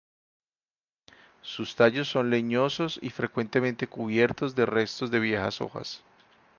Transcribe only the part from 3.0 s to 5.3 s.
y frecuentemente cubiertos de restos de